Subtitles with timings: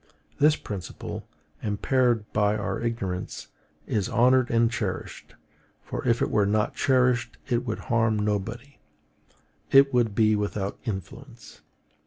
[0.39, 1.27] This principle,
[1.61, 3.49] impaired by our ignorance,
[3.85, 5.35] is honored and cherished;
[5.83, 8.79] for if it were not cherished it would harm nobody,
[9.69, 11.61] it would be without influence.